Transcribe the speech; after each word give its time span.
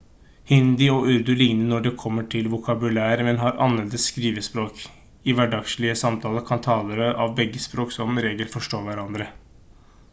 hindi 0.51 0.85
og 0.91 1.03
urdu 1.09 1.27
ligner 1.39 1.67
når 1.71 1.83
det 1.87 1.89
kommer 2.03 2.23
til 2.35 2.47
vokabular 2.53 3.21
men 3.27 3.37
har 3.41 3.59
annerledes 3.65 4.07
skrivespråk 4.11 4.81
i 5.33 5.35
hverdagslige 5.39 5.97
samtaler 6.01 6.45
kan 6.47 6.63
talere 6.69 7.11
av 7.27 7.35
begge 7.41 7.61
språk 7.67 7.93
som 7.99 8.23
regel 8.29 8.49
forstå 8.55 8.81
hverandre 8.89 9.29